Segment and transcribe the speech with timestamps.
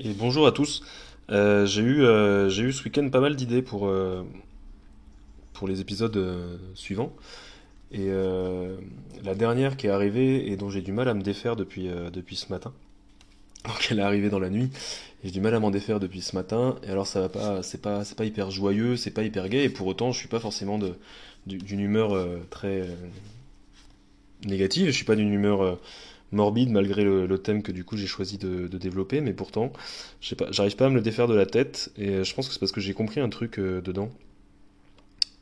[0.00, 0.82] Et bonjour à tous.
[1.30, 4.22] Euh, j'ai eu, euh, j'ai eu ce week-end pas mal d'idées pour, euh,
[5.52, 6.18] pour les épisodes
[6.74, 7.12] suivants.
[7.92, 8.08] Et
[9.24, 12.34] la dernière qui est arrivée et dont j'ai du mal à me défaire depuis, depuis
[12.36, 12.72] ce matin.
[13.66, 14.70] Donc elle est arrivée dans la nuit
[15.22, 16.76] et j'ai du mal à m'en défaire depuis ce matin.
[16.84, 19.64] Et alors ça va pas, c'est pas, c'est pas hyper joyeux, c'est pas hyper gai.
[19.64, 20.94] Et pour autant, je suis pas forcément de,
[21.46, 22.12] du- d'une humeur
[22.50, 22.88] très
[24.44, 24.86] négative.
[24.86, 25.78] Je suis pas d'une humeur
[26.32, 29.20] morbide malgré le, thème que du coup j'ai choisi de, développer.
[29.20, 29.72] Mais pourtant,
[30.20, 31.92] j'arrive pas à me le défaire de la tête.
[31.96, 34.10] Et euh, je pense que c'est parce que j'ai compris un truc euh, dedans.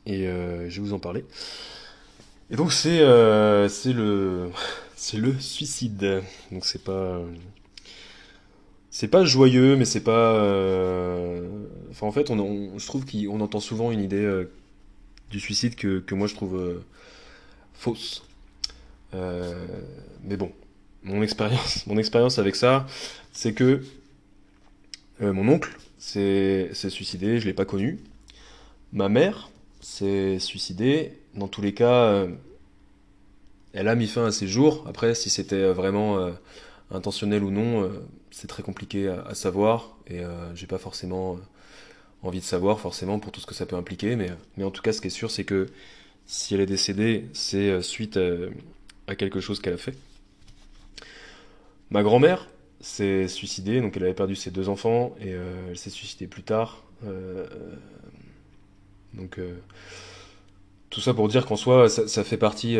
[0.05, 1.25] Et euh, je vais vous en parler.
[2.51, 4.49] Et donc c'est le
[5.13, 6.21] le suicide.
[6.51, 7.21] Donc c'est pas
[8.89, 10.33] c'est pas joyeux, mais c'est pas.
[11.89, 14.45] Enfin, en fait, on, on- je trouve qu'on entend souvent une idée
[15.31, 16.81] du suicide que, que moi je trouve
[17.73, 18.23] fausse.
[19.13, 20.51] Mais bon,
[21.03, 22.85] mon expérience, mon expérience avec ça,
[23.31, 23.81] c'est que
[25.21, 27.99] euh, mon oncle s'est suicidé, je l'ai pas connu.
[28.91, 29.49] Ma mère
[29.81, 31.13] s'est suicidée.
[31.35, 32.27] Dans tous les cas, euh,
[33.73, 34.85] elle a mis fin à ses jours.
[34.87, 36.31] Après, si c'était euh, vraiment
[36.91, 37.91] intentionnel ou non,
[38.31, 39.97] c'est très compliqué à, savoir.
[40.07, 40.21] Et
[40.53, 41.39] j'ai pas forcément
[42.21, 44.15] envie de savoir, forcément, pour tout ce que ça peut impliquer.
[44.15, 45.67] Mais, mais en tout cas, ce qui est sûr, c'est que
[46.27, 48.19] si elle est décédée, c'est suite
[49.07, 49.95] à quelque chose qu'elle a fait.
[51.93, 52.49] Ma grand-mère
[52.81, 56.41] s'est suicidée, donc elle avait perdu ses deux enfants et euh, elle s'est suicidée plus
[56.41, 56.83] tard.
[57.05, 57.45] Euh,
[59.13, 59.59] donc euh,
[60.89, 62.77] tout ça pour dire qu'en soi, ça, fait partie,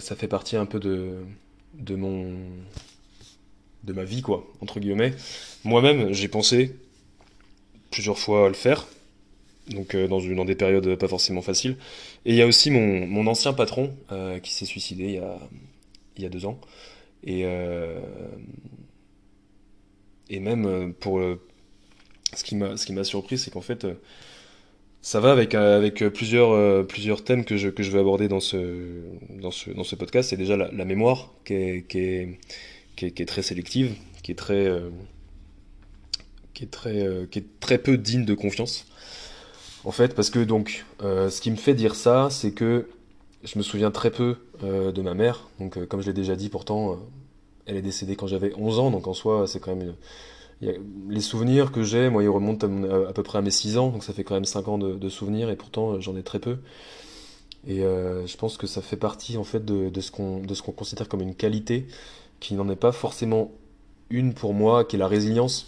[0.00, 2.34] ça fait partie un peu de, mon,
[3.84, 5.14] de ma vie, quoi, entre guillemets.
[5.62, 6.74] Moi-même, j'ai pensé
[7.92, 8.88] plusieurs fois à le faire,
[9.68, 11.76] donc dans, des périodes pas forcément faciles.
[12.24, 13.94] Et il y a aussi mon, ancien patron
[14.42, 15.20] qui s'est suicidé
[16.16, 16.60] il y a deux ans.
[17.24, 18.00] Et, euh,
[20.28, 21.40] et même euh, pour euh,
[22.34, 23.86] ce qui m'a, ce surpris, c'est qu'en fait,
[25.02, 29.02] ça va avec, avec plusieurs, plusieurs thèmes que je, que je vais aborder dans ce,
[29.40, 30.30] dans ce, dans ce podcast.
[30.30, 32.38] C'est déjà la, mémoire qui est, qui est,
[32.96, 34.68] qui est, très sélective, qui est très,
[36.52, 38.86] qui est très, qui est très peu digne de confiance.
[39.84, 42.88] En fait, parce que donc, ce qui me fait dire ça, c'est que
[43.46, 45.48] je me souviens très peu euh, de ma mère.
[45.60, 46.96] Donc, euh, comme je l'ai déjà dit, pourtant, euh,
[47.66, 48.90] elle est décédée quand j'avais 11 ans.
[48.90, 49.94] Donc, en soi, c'est quand même
[50.60, 53.90] les souvenirs que j'ai, moi, ils remontent à, peu près à mes 6 ans.
[53.90, 55.48] Donc, ça fait quand même 5 ans de, souvenirs.
[55.48, 56.58] Et pourtant, j'en ai très peu.
[57.66, 60.42] Et je pense que ça fait partie, en fait, de, ce qu'on,
[60.72, 61.86] considère comme une qualité,
[62.40, 63.50] qui n'en est pas forcément
[64.08, 65.66] une pour moi, qui est la résilience.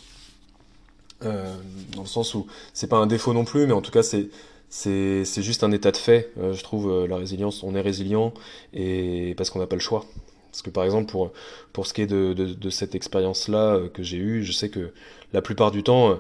[1.20, 4.30] Dans le sens où c'est pas un défaut non plus, mais en tout cas c'est
[4.70, 6.30] c'est juste un état de fait.
[6.38, 8.32] Euh, je trouve euh, la résilience, on est résilient
[8.74, 10.04] et parce qu'on n'a pas le choix.
[10.50, 11.32] Parce que par exemple pour
[11.72, 14.92] pour ce qui est de de, cette expérience-là euh, que j'ai eue, je sais que
[15.32, 16.18] la plupart du temps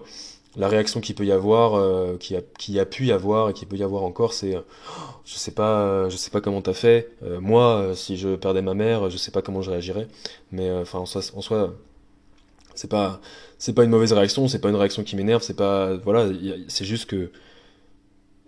[0.56, 2.40] la réaction qu'il peut y avoir, euh, qui a
[2.80, 4.54] a pu y avoir et qui peut y avoir encore, c'est
[5.24, 7.10] je sais pas je sais pas comment t'as fait.
[7.40, 10.08] Moi, si je perdais ma mère, je sais pas comment je réagirais.
[10.52, 11.74] Mais enfin en soi, en soi
[12.78, 13.20] c'est pas,
[13.74, 16.28] pas une mauvaise réaction, c'est pas une réaction qui m'énerve, c'est pas, voilà,
[16.68, 17.30] c'est juste que,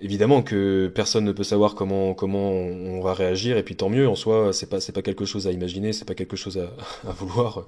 [0.01, 4.09] évidemment que personne ne peut savoir comment, comment on va réagir, et puis tant mieux,
[4.09, 6.71] en soi, c'est pas, c'est pas quelque chose à imaginer, c'est pas quelque chose à,
[7.09, 7.67] à vouloir,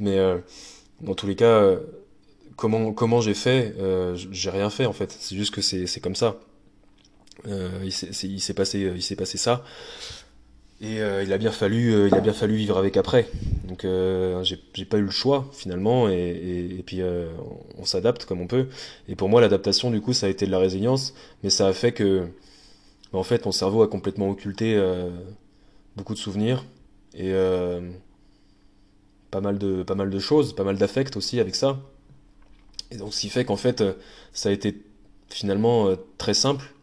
[0.00, 0.38] mais euh,
[1.02, 1.80] dans tous les cas, euh,
[2.56, 6.16] comment, comment j'ai fait, euh, j'ai rien fait en fait, c'est juste que c'est, comme
[6.16, 6.40] ça.
[7.46, 9.64] Euh, il s'est, c'est- il s'est passé, il s'est passé ça.
[10.84, 13.26] Et euh, il a bien fallu, euh, il a bien fallu vivre avec après.
[13.66, 17.00] Donc euh, j'ai pas eu le choix finalement, et, puis
[17.78, 18.68] on s'adapte comme on peut.
[19.08, 21.72] Et pour moi, l'adaptation du coup, ça a été de la résilience, mais ça a
[21.72, 22.28] fait que,
[23.12, 24.78] bah, en fait, mon cerveau a complètement occulté
[25.96, 26.64] beaucoup de souvenirs
[27.14, 27.32] et
[29.30, 31.80] pas mal de, pas mal de choses, pas mal d'affects aussi avec ça.
[32.90, 33.82] Et donc ce qui fait qu'en fait,
[34.34, 34.82] ça a été
[35.30, 36.74] finalement très simple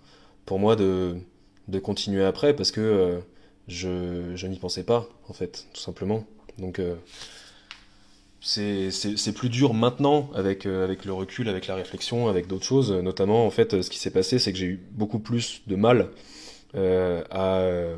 [0.48, 1.18] pour moi de,
[1.68, 3.22] de continuer après parce que
[3.72, 6.26] je, n'y pensais pas, en fait, tout simplement.
[6.58, 6.96] Donc, euh,
[8.42, 12.92] c'est, plus dur maintenant avec, euh, avec le recul, avec la réflexion, avec d'autres choses.
[12.92, 16.10] Notamment, en fait, ce qui s'est passé, c'est que j'ai eu beaucoup plus de mal
[16.76, 17.96] euh, à,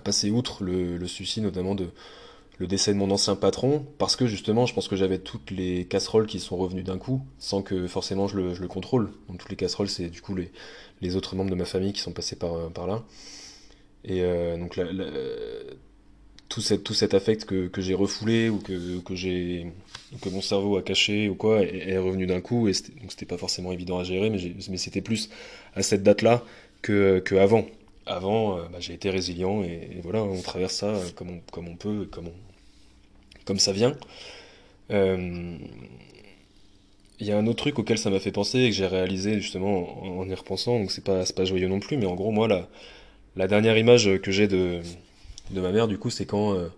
[0.00, 1.88] passer outre le, le suicide, notamment de
[2.58, 5.84] le décès de mon ancien patron, parce que justement, je pense que j'avais toutes les
[5.84, 9.10] casseroles qui sont revenues d'un coup, sans que forcément je le, contrôle.
[9.28, 12.12] Donc, toutes les casseroles, c'est du coup les, autres membres de ma famille qui sont
[12.12, 13.04] passés par là.
[14.06, 14.86] Et euh, donc la-
[16.48, 19.14] tout, cet, affect que, j'ai refoulé ou que, que
[20.22, 23.26] que mon cerveau a caché ou quoi est, revenu d'un coup et c'était, donc c'était
[23.26, 24.38] pas forcément évident à gérer mais,
[24.70, 25.28] mais c'était plus
[25.74, 26.44] à cette date-là
[26.82, 27.66] que, que avant.
[28.08, 32.06] Euh, bah, j'ai été résilient et, voilà, on traverse ça comme on, comme on peut,
[32.10, 32.30] comme,
[33.44, 33.96] comme ça vient.
[34.90, 35.58] Euh,
[37.18, 39.40] Il y a un autre truc auquel ça m'a fait penser et que j'ai réalisé
[39.40, 42.14] justement en, en y repensant, donc c'est pas, c'est pas joyeux non plus, mais en
[42.14, 42.68] gros, moi, la,
[43.36, 44.80] la dernière image que j'ai de,
[45.50, 46.68] de ma mère, du coup, c'est quand euh,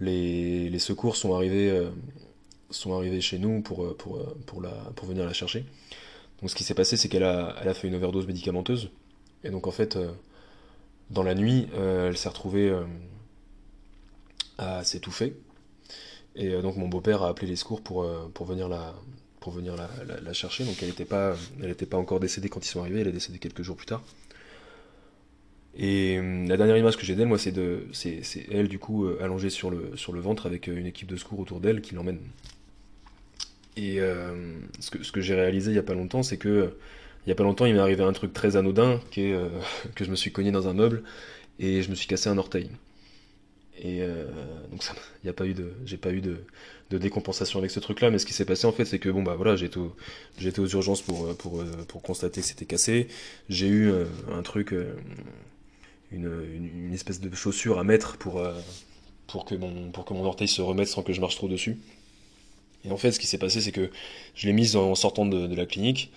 [0.00, 1.90] les, les secours sont arrivés, euh,
[2.70, 5.64] sont arrivés chez nous pour, euh, pour, pour, la, pour venir la chercher.
[6.40, 8.90] Donc ce qui s'est passé, c'est qu'elle a, elle a fait une overdose médicamenteuse.
[9.42, 9.98] Et donc en fait,
[11.10, 12.74] dans la nuit, elle s'est retrouvée
[14.58, 15.34] à s'étouffer.
[16.34, 18.94] Et donc mon beau-père a appelé les secours pour, pour venir la,
[19.40, 19.88] pour venir la,
[20.20, 20.64] la- chercher.
[20.64, 21.34] Donc elle n'était pas,
[21.90, 24.02] pas encore décédée quand ils sont arrivés, elle est décédée quelques jours plus tard.
[25.78, 29.04] Et euh, la dernière image que j'ai d'elle, moi, c'est de, c'est, elle du coup
[29.04, 31.82] euh, allongée sur le, sur le ventre avec euh, une équipe de secours autour d'elle
[31.82, 32.20] qui l'emmène.
[33.78, 33.98] Et
[34.80, 36.78] ce que, ce que j'ai réalisé il y a pas longtemps, c'est que
[37.26, 39.38] il y a pas longtemps, il m'est arrivé un truc très anodin, qui est
[39.94, 41.02] que je me suis cogné dans un meuble
[41.58, 42.70] et je me suis cassé un orteil.
[43.78, 44.24] Et euh,
[44.70, 46.38] donc ça, il y a pas eu de, j'ai pas eu de,
[46.88, 49.22] de décompensation avec ce truc-là, mais ce qui s'est passé en fait, c'est que bon
[49.22, 53.08] bah voilà, été aux urgences pour, pour, pour constater que c'était cassé.
[53.50, 53.92] J'ai eu
[54.32, 54.74] un truc,
[56.10, 58.52] une, espèce de chaussure à mettre pour, euh,
[59.26, 61.78] pour que mon, pour que mon orteil se remette sans que je marche trop dessus.
[62.84, 63.90] Et en fait, ce qui s'est passé, c'est que
[64.34, 66.12] je l'ai mise en sortant de, la clinique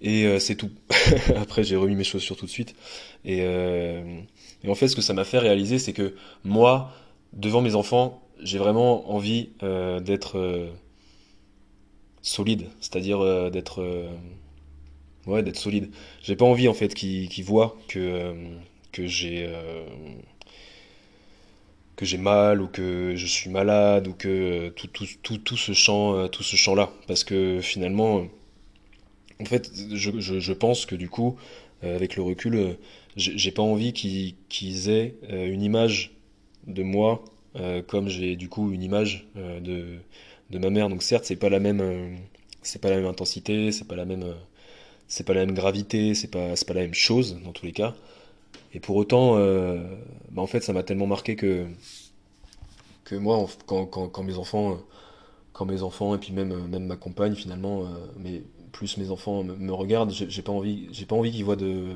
[0.00, 0.70] et euh, c'est tout.
[1.36, 2.74] Après, j'ai remis mes chaussures tout de suite.
[3.24, 4.20] Et, euh,
[4.64, 6.14] et en fait, ce que ça m'a fait réaliser, c'est que
[6.44, 6.92] moi,
[7.32, 10.70] devant mes enfants, j'ai vraiment envie d'être
[12.22, 14.08] solide, c'est-à-dire d'être
[15.26, 15.90] ouais, d'être solide.
[16.22, 18.32] J'ai pas envie en fait qu'ils qu'ils voient que
[18.92, 19.84] que j'ai euh,
[21.96, 25.72] que j'ai mal ou que je suis malade ou que tout tout tout, tout ce
[25.72, 28.26] champ euh, tout ce champ-là, parce que finalement,
[29.40, 31.36] en fait, je, je, je pense que du coup,
[31.84, 32.72] euh, avec le recul, euh,
[33.16, 36.12] j'ai pas envie qu'ils qu'ils aient euh, une image
[36.66, 37.24] de moi
[37.56, 39.98] euh, comme j'ai du coup une image euh, de,
[40.50, 40.88] de ma mère.
[40.88, 42.14] Donc certes, c'est pas la même, euh,
[42.62, 44.34] c'est pas la même intensité, c'est pas la même, euh,
[45.08, 47.94] c'est pas la même gravité, c'est pas, pas la même chose dans tous les cas.
[48.74, 49.82] Et pour autant, euh,
[50.30, 51.66] bah, en fait, ça m'a tellement marqué que
[53.04, 54.76] que moi, quand, mes enfants, euh,
[55.54, 57.88] quand mes enfants et puis même euh, même ma compagne finalement,
[58.18, 61.94] mais plus mes enfants me, regardent, j'ai pas envie, pas envie qu'ils voient de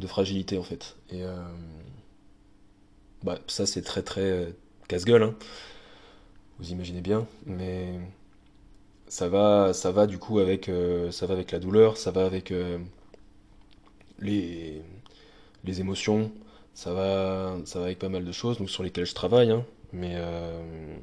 [0.00, 0.96] de fragilité en fait.
[1.10, 1.22] Et
[3.22, 4.52] bah ça c'est très très
[4.88, 5.34] casse-gueule, hein,
[6.58, 7.98] vous imaginez bien, mais
[9.08, 10.70] ça va ça va du coup avec
[11.10, 12.52] ça va avec la douleur, ça va avec
[14.20, 14.82] les
[15.68, 16.32] les émotions,
[16.74, 19.64] ça va ça va avec pas mal de choses donc sur lesquelles je travaille, hein,
[19.92, 20.96] mais euh,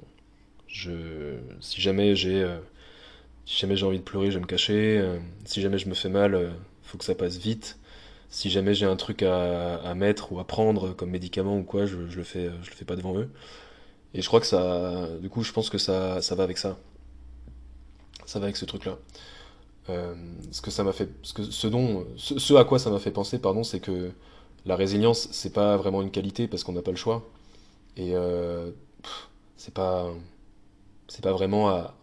[0.68, 2.60] je si jamais j'ai euh,
[3.46, 4.98] si jamais j'ai envie de pleurer, je vais me cacher.
[5.00, 6.50] euh, si jamais je me fais mal, euh,
[6.84, 7.78] faut que ça passe vite.
[8.30, 11.96] Si jamais j'ai un truc à, mettre ou à prendre comme médicament ou quoi, je,
[11.98, 13.30] le fais, je le fais pas devant eux.
[14.14, 16.78] Et je crois que ça, du coup, je pense que ça, va avec ça.
[18.26, 18.98] Ça va avec ce truc-là.
[19.88, 22.06] Ce que ça m'a fait, ce dont,
[22.58, 24.12] à quoi ça m'a fait penser, c'est que
[24.66, 27.28] la résilience, c'est pas vraiment une qualité parce qu'on n'a pas le choix.
[27.98, 28.72] Et euh,
[29.58, 30.12] c'est pas,
[31.08, 31.96] c'est pas vraiment à,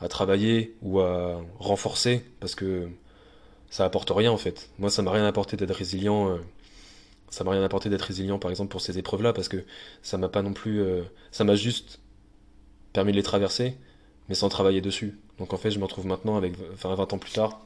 [0.00, 2.88] à travailler ou à renforcer parce que
[3.70, 4.70] ça apporte rien en fait.
[4.78, 6.30] Moi, ça m'a rien apporté d'être résilient.
[6.30, 6.38] euh,
[7.30, 9.64] ça m'a rien apporté d'être résilient, par exemple, pour ces épreuves-là, parce que
[10.02, 10.80] ça m'a pas non plus.
[10.82, 11.02] euh,
[11.32, 12.00] ça m'a juste
[12.92, 13.76] permis de les traverser,
[14.28, 15.18] mais sans travailler dessus.
[15.38, 17.60] Donc en fait, je me retrouve maintenant avec, enfin, 20 ans plus tard,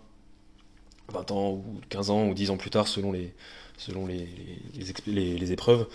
[1.13, 3.35] 20 ans ou 15 ans ou 10 ans plus tard, selon les,
[3.77, 4.29] selon les,
[5.07, 5.87] les, épreuves,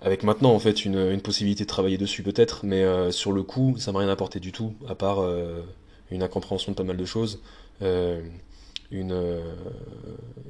[0.00, 3.76] avec maintenant en fait une, possibilité de travailler dessus peut-être, mais euh, sur le coup,
[3.78, 5.62] ça m'a rien apporté du tout, à part euh,
[6.10, 7.40] une incompréhension de pas mal de choses.
[7.82, 8.22] euh,
[8.90, 9.42] une,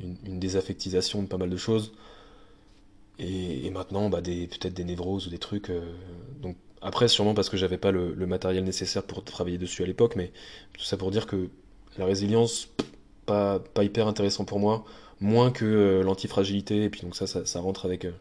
[0.01, 1.93] une, désaffectisation de pas mal de choses.
[3.19, 5.73] Et, maintenant, bah, peut-être des névroses ou des trucs.
[6.41, 9.87] donc après, sûrement parce que j'avais pas le, le matériel nécessaire pour travailler dessus à
[9.87, 10.31] l'époque, mais
[10.73, 11.49] tout ça pour dire que
[11.99, 12.69] la résilience,
[13.27, 14.85] pas, pas hyper intéressant pour moi,
[15.21, 16.85] moins que euh, l'antifragilité.
[16.85, 18.13] Et puis donc ça, ça, rentre avec, euh,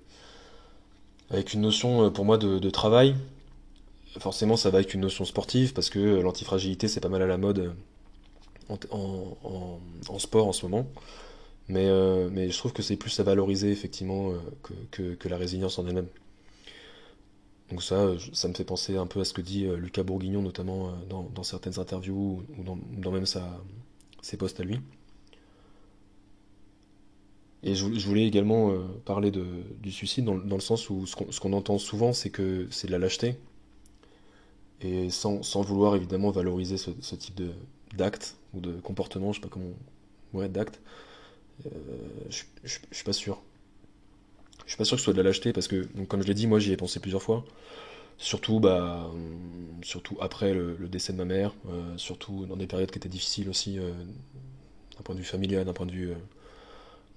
[1.30, 3.16] avec une notion euh, pour moi de, travail.
[4.20, 7.38] Forcément, ça va avec une notion sportive parce que l'antifragilité, c'est pas mal à la
[7.38, 7.76] mode
[8.70, 10.88] en, sport en ce moment.
[11.70, 11.88] Mais,
[12.32, 14.32] mais je trouve que c'est plus à valoriser effectivement
[14.92, 16.08] que, que, la résilience en elle-même.
[17.70, 20.94] Donc ça, ça me fait penser un peu à ce que dit Lucas Bourguignon, notamment
[21.10, 24.80] dans, certaines interviews ou dans, même ses posts à lui.
[27.64, 29.46] Et je, voulais également euh, parler de,
[29.82, 32.92] du suicide dans, dans le sens où ce qu'on entend souvent, c'est que c'est de
[32.92, 33.36] la lâcheté.
[34.82, 37.42] Et sans, sans vouloir évidemment valoriser ce, ce type
[37.96, 39.74] d'acte ou de comportement, je sais pas comment...
[40.34, 40.80] Ouais, d'acte.
[41.66, 41.70] Euh,
[42.30, 43.42] je, je, suis pas sûr.
[44.66, 46.36] Je suis pas sûr que ce soit de la lâcheté parce que, comme je l'ai
[46.36, 47.44] dit, moi j'y ai pensé plusieurs fois.
[48.20, 49.10] surtout, bah,
[49.82, 51.56] surtout après le, décès de ma mère,
[51.96, 55.86] surtout dans des périodes qui étaient difficiles aussi, d'un point de vue familial, d'un point
[55.86, 56.12] de vue,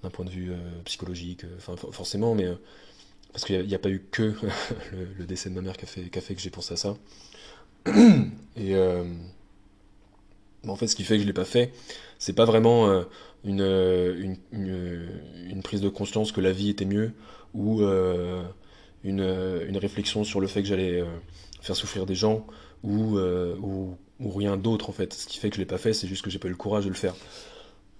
[0.03, 0.51] d'un point de vue
[0.85, 2.47] psychologique, enfin forcément, mais
[3.31, 4.33] parce qu'il n'y a, pas eu que
[5.17, 6.97] le, décès de ma mère qui a fait, que j'ai pensé à ça.
[8.57, 8.75] Et
[10.67, 11.73] en fait, ce qui fait que je l'ai pas fait,
[12.19, 13.03] c'est pas vraiment euh,
[13.47, 17.13] euh, une, prise de conscience que la vie était mieux
[17.53, 18.43] ou euh,
[19.03, 21.03] une, réflexion sur le fait que j'allais
[21.61, 22.45] faire souffrir des gens
[22.83, 23.17] ou,
[24.19, 25.13] rien d'autre en fait.
[25.13, 26.57] Ce qui fait que je l'ai pas fait, c'est juste que j'ai pas eu le
[26.57, 27.15] courage de le faire.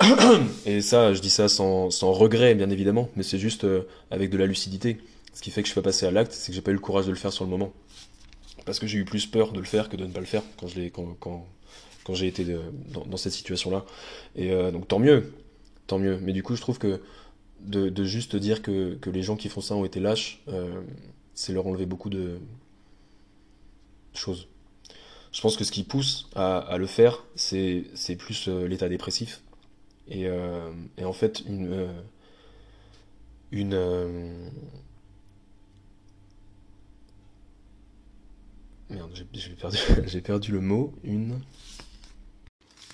[0.66, 3.66] Et ça, je dis ça sans, sans regret, bien évidemment, mais c'est juste
[4.10, 5.00] avec de la lucidité.
[5.34, 6.80] Ce qui fait que je fais passer à l'acte, c'est que j'ai pas eu le
[6.80, 7.72] courage de le faire sur le moment.
[8.66, 10.44] Parce que j'ai eu plus peur de le faire que de ne pas le faire
[10.58, 12.46] quand j'ai été
[12.90, 13.86] dans, cette situation-là.
[14.36, 15.34] Et euh, donc tant mieux,
[15.88, 16.20] tant mieux.
[16.22, 17.02] Mais du coup, je trouve que
[17.62, 20.82] de, juste dire que, les gens qui font ça ont été lâches, euh,
[21.34, 22.40] c'est leur enlever beaucoup de
[24.14, 24.48] choses.
[25.32, 27.86] Je pense que ce qui pousse à, le faire, c'est
[28.20, 29.42] plus euh, l'état dépressif.
[30.12, 31.90] Et, en fait, une.
[33.52, 34.52] une
[38.90, 39.78] Merde, j'ai perdu,
[40.22, 40.94] perdu le mot.
[41.04, 41.40] Une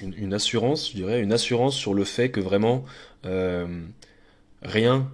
[0.02, 2.86] une, assurance, je dirais, une assurance sur le fait que vraiment
[3.26, 3.86] euh,
[4.62, 5.12] rien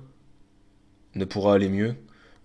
[1.15, 1.95] ne pourra aller mieux.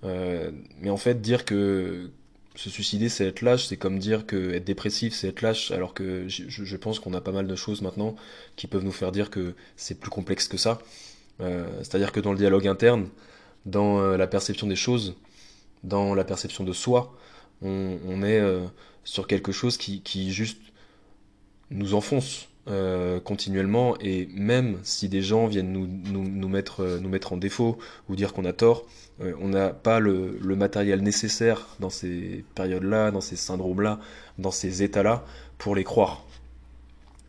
[0.04, 2.10] Euh, mais en fait, dire que
[2.58, 5.94] se suicider, c'est être lâche, c'est comme dire que être dépressif, c'est être lâche, alors
[5.94, 8.16] que je, pense qu'on a pas mal de choses maintenant
[8.56, 10.80] qui peuvent nous faire dire que c'est plus complexe que ça.
[11.40, 13.08] Euh, c'est-à-dire que dans le dialogue interne,
[13.64, 15.14] dans la perception des choses,
[15.84, 17.16] dans la perception de soi,
[17.62, 18.42] on, est
[19.04, 20.60] sur quelque chose qui juste
[21.70, 27.08] nous enfonce euh, continuellement et même si des gens viennent nous, nous, mettre, euh, nous
[27.08, 28.84] mettre en défaut ou dire qu'on a tort,
[29.22, 34.00] euh, on n'a pas le, le, matériel nécessaire dans ces périodes-là, dans ces syndromes-là,
[34.38, 35.24] dans ces états-là
[35.56, 36.24] pour les croire.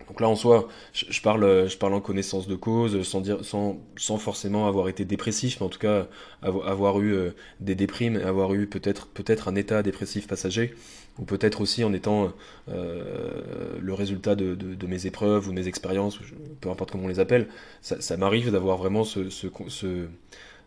[0.09, 3.79] Donc là, en soi, je, parle, je parle en connaissance de cause, sans, dire, sans,
[3.95, 6.07] sans forcément avoir été dépressif, mais en tout cas
[6.41, 10.73] avoir, eu des déprimes, avoir eu peut-être peut-être un état dépressif passager
[11.19, 12.31] ou peut-être aussi en étant
[12.69, 16.19] euh, le résultat de, mes épreuves ou de mes expériences,
[16.61, 17.47] peu importe comment on les appelle,
[17.81, 19.29] ça, m'arrive d'avoir vraiment ce,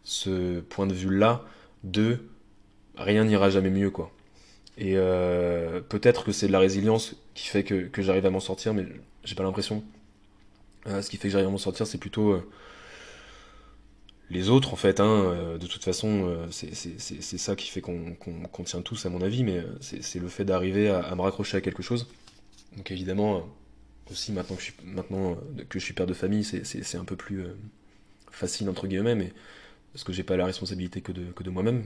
[0.04, 1.44] ce, point de vue-là
[1.84, 2.18] de
[2.96, 4.12] rien n'ira jamais mieux, quoi.
[4.78, 8.74] Et euh, peut-être que c'est de la résilience qui fait que, j'arrive à m'en sortir,
[8.74, 8.86] mais
[9.24, 9.84] j'ai pas l'impression.
[10.86, 12.42] Euh, ce qui fait que j'arrive à m'en sortir, c'est plutôt
[14.32, 18.64] les autres, en fait, hein, euh, de toute façon, euh, c'est ça qui fait qu'on
[18.64, 21.60] tient tous, à mon avis, mais euh, c'est le fait d'arriver à, me raccrocher à
[21.60, 22.08] quelque chose.
[22.76, 23.46] Donc évidemment,
[24.10, 24.56] aussi maintenant
[25.68, 27.44] que je suis, père de famille, c'est un peu plus
[28.30, 29.32] facile, entre guillemets,
[29.92, 31.84] parce que j'ai pas la responsabilité que de moi-même.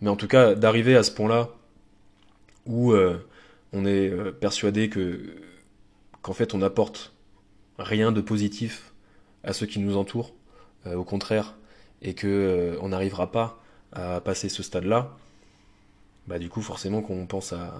[0.00, 1.50] Mais en tout cas, d'arriver à ce point-là,
[2.66, 2.94] où
[3.72, 5.34] on est persuadé que
[6.22, 7.12] qu'en fait on n'apporte
[7.78, 8.92] rien de positif
[9.42, 10.34] à ceux qui nous entourent,
[10.86, 11.56] euh, au contraire,
[12.02, 13.62] et que euh, on n'arrivera pas
[13.92, 15.16] à passer ce stade-là,
[16.26, 17.74] bah du coup forcément qu'on pense à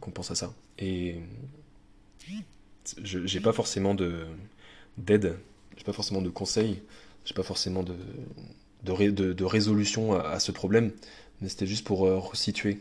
[0.00, 0.52] qu'on pense à ça.
[0.78, 1.16] Et
[3.02, 4.26] j'ai pas forcément de
[4.98, 5.38] d'aide,
[5.76, 6.82] j'ai pas forcément de conseils,
[7.24, 7.94] j'ai pas forcément de,
[8.82, 10.92] de, résolution à, ce problème,
[11.48, 12.80] c'était juste pour euh, resituer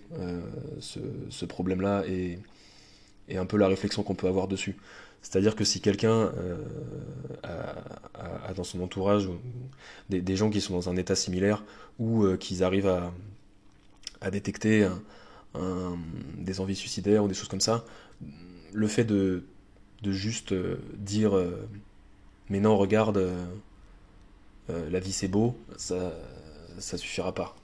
[0.79, 2.39] ce, ce problème-là et,
[3.35, 4.75] un peu la réflexion qu'on peut avoir dessus.
[5.23, 6.57] C'est-à-dire que si quelqu'un euh,
[7.43, 9.29] a, dans son entourage
[10.09, 11.63] des, gens qui sont dans un état similaire
[11.97, 12.89] ou euh, qu'ils arrivent
[14.21, 14.87] à, détecter
[16.37, 17.85] des envies suicidaires ou des choses comme ça,
[18.73, 19.43] le fait de,
[20.05, 21.33] juste euh, dire
[22.49, 23.29] mais non regarde
[24.69, 26.13] la vie c'est beau, ça
[26.79, 27.55] ça suffira pas.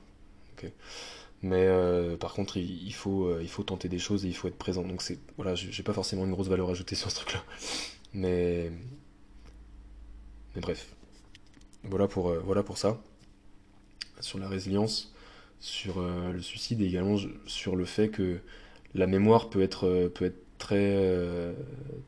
[1.42, 4.48] Mais euh, par contre, il, faut, euh, il faut tenter des choses et il faut
[4.48, 4.84] être présent.
[4.84, 5.01] Donc
[5.38, 7.44] voilà, j'ai pas forcément une grosse valeur ajoutée sur ce truc-là.
[8.13, 8.72] Mais
[10.56, 10.88] mais bref,
[11.84, 13.00] voilà pour euh, voilà pour ça.
[14.20, 15.13] Sur la résilience,
[15.62, 18.39] sur le suicide et également sur le fait que
[18.94, 21.56] la mémoire peut être peut être très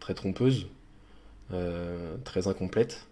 [0.02, 0.68] très trompeuse,
[2.26, 3.08] très incomplète.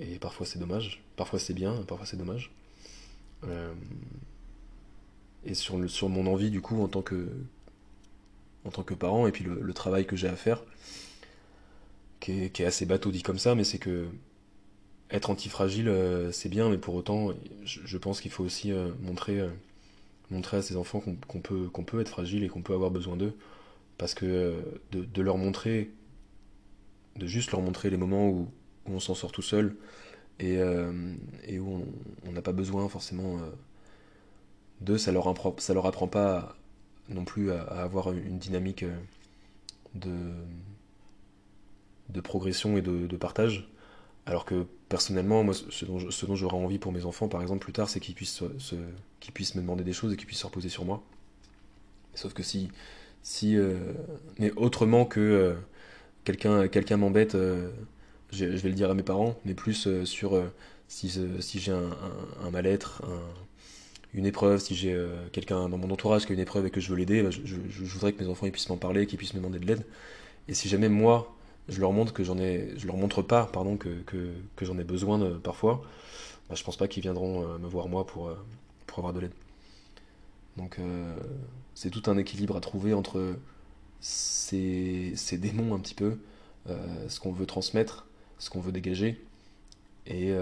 [0.00, 2.52] Et parfois c'est dommage, parfois c'est bien, parfois c'est dommage
[5.46, 7.28] et sur, le, sur mon envie du coup en tant que,
[8.64, 10.62] en tant que parent et puis le, travail que j'ai à faire
[12.20, 14.06] qui est, assez bateau dit comme ça mais c'est que
[15.10, 17.32] être antifragile euh, c'est bien mais pour autant
[17.64, 19.50] je, pense qu'il faut aussi euh, montrer, euh,
[20.30, 23.16] montrer à ses enfants qu'on peut, qu'on peut être fragile et qu'on peut avoir besoin
[23.16, 23.34] d'eux
[23.98, 24.54] parce que
[24.92, 25.90] de, leur montrer
[27.16, 28.48] de juste leur montrer les moments où
[28.86, 29.76] on s'en sort tout seul
[30.40, 30.58] et,
[31.44, 31.84] et où
[32.26, 33.38] on n'a pas besoin forcément
[34.80, 36.56] Deux, ça leur ça leur apprend pas
[37.08, 38.96] non plus à, avoir une dynamique euh,
[39.94, 40.10] de,
[42.08, 43.68] de progression et de, partage.
[44.26, 47.74] Alors que personnellement, moi, ce dont, ce j'aurais envie pour mes enfants, par exemple, plus
[47.74, 48.42] tard, c'est qu'ils puissent,
[49.34, 51.02] puissent me demander des choses et qu'ils puissent se reposer sur moi.
[52.14, 52.70] Sauf que si,
[53.22, 53.92] si euh,
[54.38, 55.54] mais autrement que euh,
[56.24, 57.36] quelqu'un, quelqu'un m'embête,
[58.32, 60.42] je, vais le dire à mes parents, mais plus sur
[60.88, 63.20] si, si j'ai un, mal-être, un,
[64.14, 66.80] une épreuve, si j'ai euh, quelqu'un dans mon entourage qui a une épreuve et que
[66.80, 69.40] je veux l'aider, bah, je, voudrais que mes enfants puissent m'en parler, qu'ils puissent me
[69.40, 69.84] demander de l'aide.
[70.48, 71.34] Et si jamais moi,
[71.68, 74.84] je leur montre que j'en ai, je leur montre pas, pardon, que, que, j'en ai
[74.84, 75.82] besoin parfois,
[76.48, 78.36] bah, je pense pas qu'ils viendront euh, me voir moi pour, euh,
[78.86, 79.32] pour avoir de l'aide.
[80.56, 80.78] Donc
[81.74, 83.34] c'est tout un équilibre à trouver entre
[84.00, 86.16] ces, ces démons un petit peu,
[87.08, 88.06] ce qu'on veut transmettre,
[88.38, 89.20] ce qu'on veut dégager,
[90.06, 90.32] et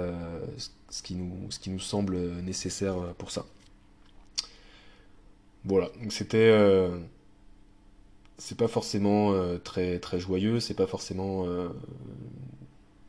[0.89, 3.47] ce, qui nous, ce qui nous semble nécessaire pour ça.
[5.65, 6.39] Voilà, donc c'était.
[6.39, 6.99] Euh,
[8.39, 11.47] c'est pas forcément euh, très, très joyeux, c'est pas forcément.
[11.47, 11.69] Euh,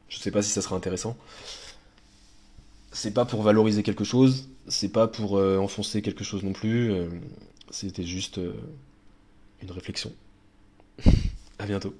[0.09, 1.17] je sais pas si ça sera intéressant.
[2.91, 6.93] C'est pas pour valoriser quelque chose, c'est pas pour enfoncer quelque chose non plus,
[7.71, 8.39] c'était juste
[9.63, 10.13] une réflexion.
[11.57, 11.95] à bientôt.